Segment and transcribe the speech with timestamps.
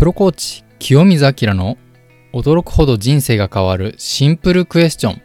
[0.00, 1.76] プロコーチ清水明の
[2.32, 5.22] 驚くほど人生が変わるシンプルクエスチョン。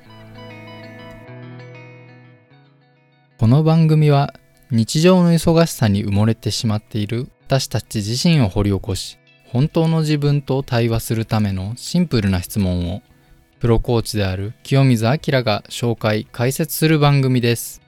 [3.38, 4.34] この番組は
[4.72, 9.18] 日常の忙しさに埋もれてしまっている私たち自身を掘り起こし
[9.48, 13.02] 本当の自分と対話するためのシンプルな質問を
[13.62, 17.82] プロコーチである清水明が紹介解説する番組です。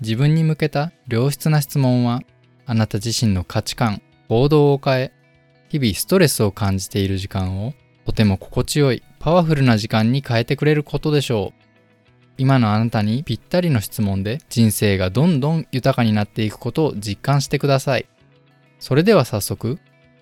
[0.00, 2.22] 自分に向けた良質な質問は
[2.64, 5.12] あなた自身の価値観行動を変え
[5.68, 11.62] 日々ストレスを感じている時間をとても心地よいパワフルな時間に変えてくれることでしょう。
[12.38, 18.06] 今のあなたにぴったりの質問で人生がどんどん豊かになっていくことを実感してください。
[18.78, 19.78] それでは早速、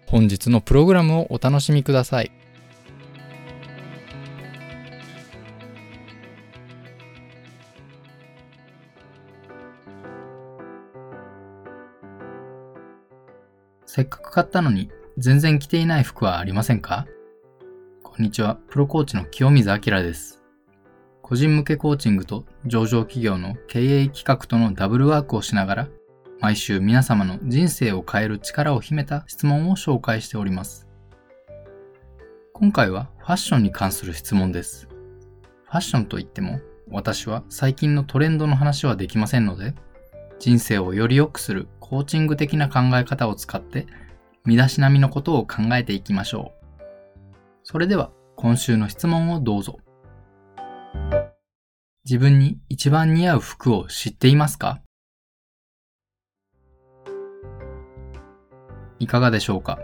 [0.07, 2.31] 本日のプログラムをお楽しみください。
[13.87, 17.07] せっかく買ったのに全然着ていない服はありませんか？
[18.03, 20.43] こんにちは、プロコーチの清水明です。
[21.23, 25.89] 個人向けコーチングと上場企業の経営企画とのダブルワークをしながら、
[26.41, 30.89] 毎週皆様の人生を変える力を秘めた質問を紹介しております。
[32.53, 34.89] 今回はファッションに関する質問です。
[34.89, 36.59] ファッションといっても、
[36.91, 39.75] 私は最近のトレンドの話はできませんので、
[40.41, 43.87] 人生をより良くするコーチング的な考え方を使って
[44.47, 46.65] 身だしなみのことを考えていきましょう。
[47.63, 49.79] それでは今週の質問をどうぞ。
[52.05, 54.83] 自分に一番似合う服を知っていますか？
[58.99, 59.79] いかがでしょうか？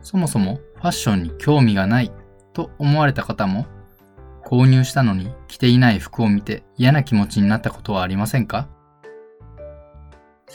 [0.00, 2.12] そもそもファッションに興味がない
[2.54, 3.66] と思われた方も
[4.42, 8.70] 購入したのに着ていない服を見て嫌な気持ちになったことはありませんか？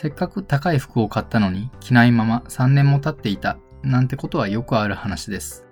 [0.01, 5.67] せっかく高い服を買ったのに着ないまま3年も経っていたなんてことはよくある話です。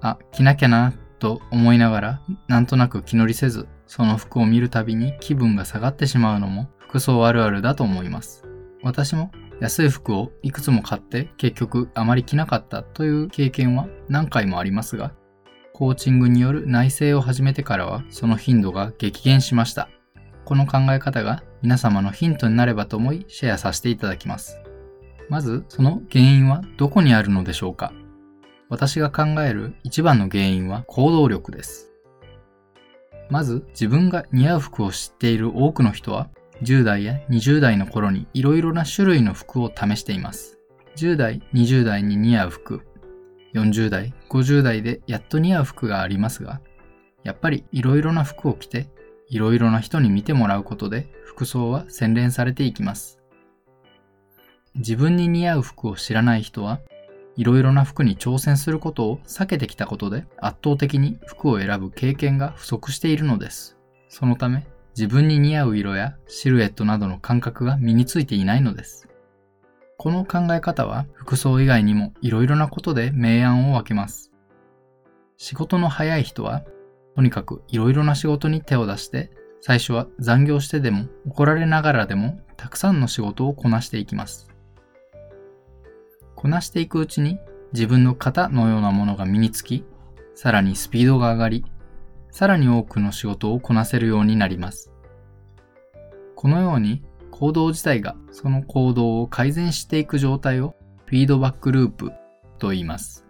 [0.00, 8.44] あ、着なきゃなと思いながらなんとなく気乗りせずその服を見るたびに気分が下がってしまうのも服装あるあるだと思います。
[8.84, 15.12] 私も安い服をいくつも買って結局あまり着なかったという経験は何回もありますが、
[15.72, 19.88] コーチングによる内省を始めてからはその頻度が激減しました。
[20.44, 24.60] この考え方が皆様のヒントになればと思いシェアさせていただきます。
[25.28, 27.92] まず、その原因はどこにあるのでしょうか
[28.68, 31.92] 私が考える一番の原因は行動力です。
[33.30, 36.30] まず、自分が似合う服を知っている多くの人は、
[36.62, 40.58] 10代や20代の頃に色々な種類の服を試しています。
[40.96, 42.82] 10代、20代に似合う服、
[43.54, 46.60] 40代、50代でやっと似合う服がありますが、
[47.22, 48.88] やっぱり色々な服を着て
[49.30, 53.18] いろいろな人に見てもらうことで服装は洗練されていきます。
[54.74, 56.80] 自分に似合う服を知らない人は
[57.36, 63.76] いろいろな服に挑戦することを避けてきたことで圧倒的に服を選ぶ経験が不足しているのです。
[64.08, 64.66] そのため
[64.96, 69.08] 自分に似合う色やシルエットなどの感覚が身についていないのです。
[69.96, 74.32] この考え方は服装以外にもいろいろなことで明暗を分けます。
[75.36, 76.64] 仕事の早い人は
[77.18, 84.48] とにかくいろいろな仕事に手を出して、最初は残業してでも怒られながらでもたくさんの仕事をこなしていきます。
[86.36, 87.40] こなしていくうちに
[87.72, 89.84] 自分の型のようなものが身につき、
[90.36, 91.64] さらにスピードが上がり、
[92.30, 94.92] さらに多くの仕事をこなせるようになります。
[96.36, 97.02] このように
[97.32, 100.76] 行動自体がその行動を改善していく状態を
[101.06, 102.12] フィードバックループ
[102.60, 103.27] と言います。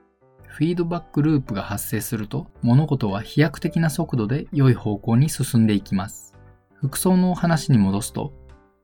[0.58, 6.34] フィードバックループが発生すると物事は飛躍的な速度で良い方向に進んでいきます。
[6.74, 8.32] 服装のお話に戻すと、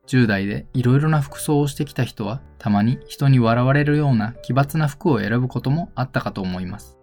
[0.07, 6.97] 10代で色々な服装をしてきた人はたまに人に笑われるような奇抜な服を選ぶこともあったかと思います。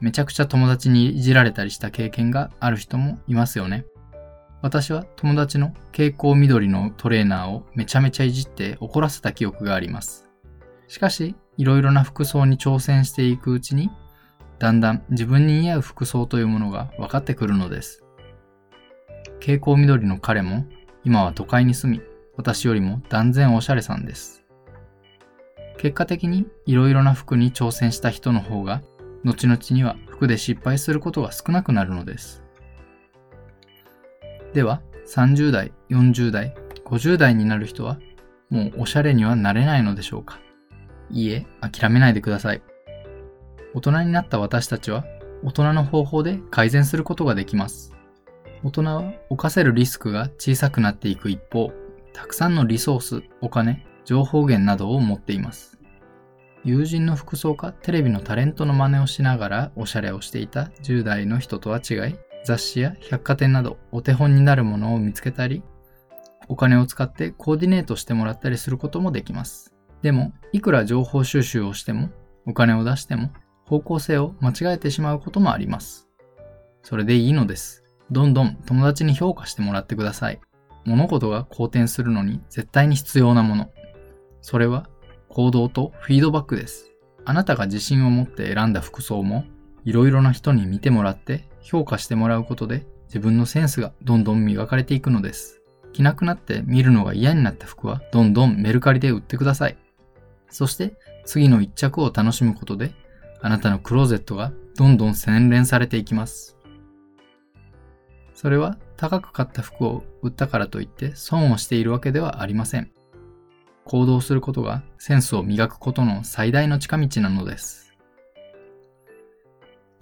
[0.00, 3.86] めちゃくちゃ友達にいじられたりした経験がある人もいますよね。
[4.60, 10.28] 私は友達の蛍光緑のトレーナーをめちゃめちゃいじって怒らせた記憶があります。
[10.88, 13.90] しかし、いろいろな服装に挑戦していくうちに、
[14.58, 18.04] だんだん自分に似合う服装というものが分かってくるのです。
[19.40, 20.64] 蛍光緑の彼も
[21.04, 22.02] 今は都会に住み、
[22.36, 24.44] 私よりも断然おしゃれさんです。
[25.78, 28.82] 結果的にいろいろな服に挑戦した人の方が、
[29.24, 32.44] 後々には服で失敗することが少なくなるのです。
[34.54, 37.98] では、30代、40代、50代になる人は、
[38.48, 40.40] もうおしゃれにはなれないのでしょうか？
[41.10, 42.62] いいえ、諦めないでください。
[43.74, 45.04] 大人になった私たちは、
[45.44, 47.92] 大人の方法で改善することができます。
[48.64, 51.72] 大人は犯せるリスクが小さくなっていく一方、
[52.12, 55.78] たくさんのリソース、お金、情報源などを持っています。
[56.64, 65.62] 友人の服装かテレビのタレントの真似をしながらおしゃれをしていた10代の人とは違い、雑誌や百貨店などお手本になるものを見つけたり、
[66.48, 69.77] お金を使ってコーディネートしてもらったりすることもできます。
[70.02, 72.10] でも、いくら情報収集をしても、
[72.46, 73.30] お金を出しても、
[73.66, 76.08] 方向性を間違えてしまうこともあります。
[76.82, 77.84] それでいいのです。
[78.10, 80.40] どんどん友達に評価してもらってください。
[80.86, 83.70] 物事が好転するのに絶対に必要なもの。
[84.40, 84.88] それは
[85.28, 86.90] 行動とフィードバックです。
[87.26, 89.44] あなたが自信を持って選んだ服装も、
[89.84, 95.60] いろいろな人に見てもらって評価してもらうことで自分のセンスがどんどん磨かれていくのです。
[95.92, 99.76] 着なくなって見るのが嫌になった服はどんどんメルカリで売ってください。
[100.50, 102.92] そして次の一着を楽しむことで
[103.40, 106.56] あなたのクローゼットがどんどん洗練されていきます。
[108.34, 112.92] それは高く買った服を売ったからといって損をしているわけではありません。
[113.84, 117.96] 行動することがセンスを磨くことの最大の近道なのです。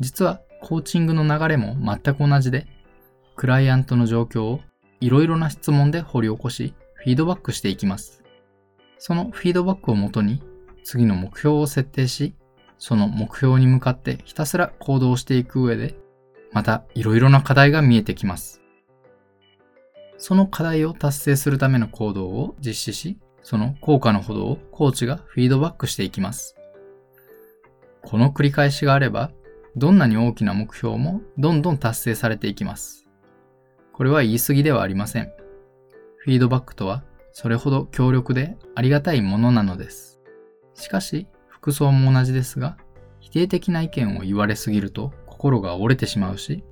[0.00, 2.66] 実はコーチングの流れも全く同じで、
[3.37, 4.60] クライアントの状況を
[5.00, 8.22] いろいろな質問で掘り起こし、フィードバックしていきます。
[8.98, 10.43] そのフィードバックをもとに
[10.84, 12.34] 次の目標を設定し、
[12.78, 15.96] その目標に向かってひたすら行動していく上で、
[16.52, 18.62] またいろいろな課題が見えてきます。
[20.19, 26.56] その課題を達成するための行動を実施し、その効果のほどをコーチがフィードバックしていきます。
[28.02, 29.32] この繰り返しがあれば、
[29.76, 33.06] どんなに大きな目標もどんどん達成されていきます。
[33.92, 35.32] これは言い過ぎではありません。
[36.19, 37.04] フィードバックとは
[37.38, 40.22] それほど強力でありがたいものなのです。
[40.72, 42.78] しかし、服装も同じですが、
[43.20, 46.64] 否定的な意見を言われすぎると心が折れてしまうし、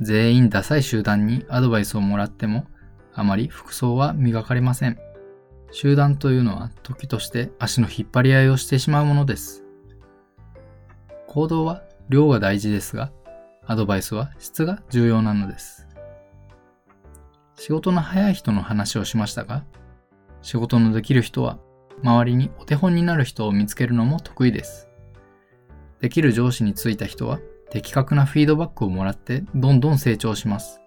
[0.00, 2.64] 全員ダサい集団にアドバイスをもらっても、
[3.12, 5.00] あまり服装は磨かれません。
[5.72, 9.64] 集団というのは時として足の引っ張り合いをしてしまうものです。
[11.26, 13.10] 行動は量が大事ですが、
[13.66, 15.88] アドバイスは質が重要なのです。
[17.54, 19.64] 仕事の早い人の話をしましたが、
[20.42, 21.58] 仕事のできる人は
[22.02, 24.88] 周りにお手本になる人を見つけるのも得意です。
[26.00, 27.38] できる上司についた人は
[27.70, 30.80] 的確なフィードバックをもらってどんどん成長します。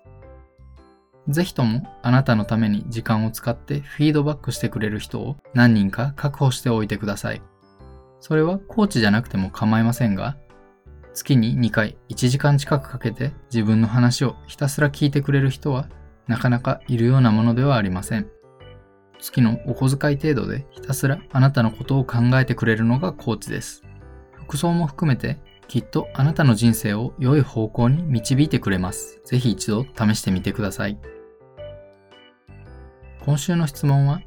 [1.30, 7.42] ぜひともあなたのために時間を使ってフィードバックしてくれる人を何人か確保しておいてください。
[8.20, 10.38] それはコーチじゃなくても構いませんが、
[11.14, 15.88] 月に2回1時間近くかけて自分の話をひたすら聞いてくれる人は
[16.28, 18.28] なかなかいるようなものではありません。
[19.20, 23.84] 月のお小遣い程度でひたすらあなたのことを考えてくれるのがコーチです。
[24.34, 29.22] 服装も含めてきっとあなたの人生を良い方向に導いてくれます。
[29.26, 31.00] ぜひ一度試してみてください。
[33.24, 34.22] 今週の質問は、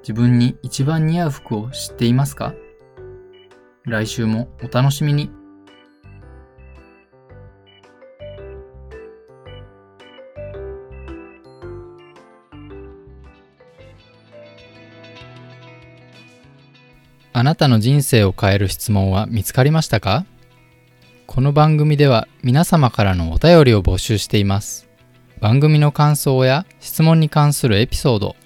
[0.00, 2.54] 自分に一番似合う服を知っていますか？
[3.84, 5.30] 来週もお楽しみに。
[17.38, 20.24] あなたの人生を変える質問は見つかりましたか？
[21.26, 24.88] この番組では皆様からのお便りを募集しています。
[25.38, 28.36] 番組の感想や質問に関するエピソード、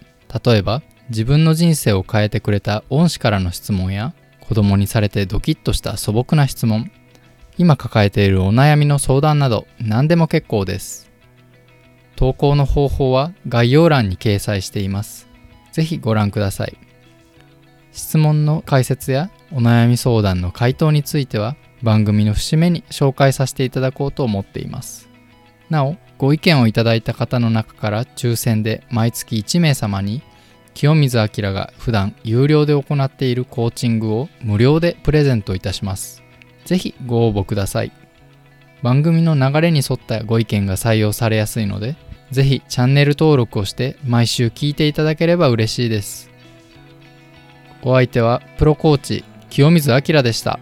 [0.45, 6.91] 例えば自分の人生を変えてくれた恩師からの質問や子供にされてドキッとした素朴な質問、
[7.59, 11.09] 今抱えているお悩みの相談など何でも結構です。
[12.17, 15.29] 投稿の方法は概要欄に掲載しています。
[15.71, 16.77] ぜひご覧ください。
[17.93, 25.09] 質問の解説やお悩み相談の回答については番組の節目に紹介させていただこうと思っています。
[25.69, 30.23] なお、ご意見をいただいた方の中から抽選で毎月1名様に
[30.75, 36.23] 清水明が普段有料で行っているコーチングを無料でプレゼントいたします。
[36.65, 37.93] ぜひご応募ください。
[38.83, 41.97] 番組の流れに沿ったご意見が採用されやすいので、
[42.31, 46.30] ぜひチャンネル登録をして毎週聞いていただければ嬉しいです。
[47.83, 50.59] お相手はプロコーチ清水明でした。